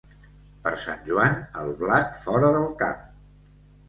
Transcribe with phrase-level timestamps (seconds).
[0.61, 3.05] Per Sant Joan, el blat fora del camp.